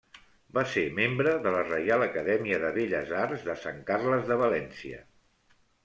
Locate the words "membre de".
0.99-1.51